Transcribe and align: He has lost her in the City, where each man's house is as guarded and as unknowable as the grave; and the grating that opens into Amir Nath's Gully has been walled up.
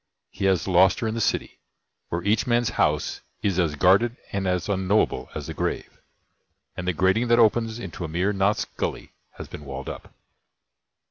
He 0.31 0.45
has 0.45 0.67
lost 0.67 0.99
her 1.01 1.07
in 1.07 1.13
the 1.13 1.21
City, 1.21 1.59
where 2.09 2.23
each 2.23 2.47
man's 2.47 2.71
house 2.71 3.21
is 3.43 3.59
as 3.59 3.75
guarded 3.75 4.17
and 4.31 4.47
as 4.47 4.67
unknowable 4.67 5.29
as 5.35 5.45
the 5.45 5.53
grave; 5.53 6.01
and 6.75 6.87
the 6.87 6.93
grating 6.93 7.27
that 7.27 7.37
opens 7.37 7.77
into 7.77 8.03
Amir 8.03 8.33
Nath's 8.33 8.65
Gully 8.65 9.11
has 9.33 9.47
been 9.47 9.63
walled 9.63 9.89
up. 9.89 10.11